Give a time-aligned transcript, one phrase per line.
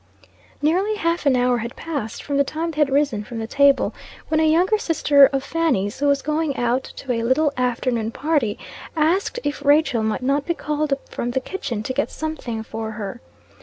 [0.63, 3.93] Nearly half an hour had passed from the time they had risen from the table,
[4.29, 8.57] when a younger sister of Fanny's, who was going out to a little afternoon party,
[8.97, 12.93] asked if Rachael might not be called up from the kitchen to get something for
[12.93, 13.21] her.